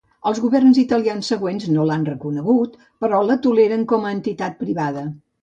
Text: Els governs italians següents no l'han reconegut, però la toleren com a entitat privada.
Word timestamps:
Els 0.29 0.39
governs 0.43 0.77
italians 0.83 1.29
següents 1.33 1.67
no 1.75 1.85
l'han 1.89 2.07
reconegut, 2.07 2.81
però 3.05 3.21
la 3.27 3.37
toleren 3.45 3.87
com 3.93 4.09
a 4.11 4.17
entitat 4.17 4.59
privada. 4.65 5.07